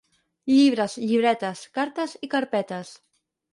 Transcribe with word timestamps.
Llibres, 0.51 0.95
llibretes, 1.03 1.63
cartes 1.81 2.19
i 2.29 2.33
carpetes. 2.35 2.93